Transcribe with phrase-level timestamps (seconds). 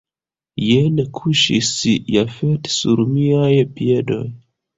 [0.67, 1.69] Jen kuŝis
[2.15, 4.21] Jafet sur miaj piedoj.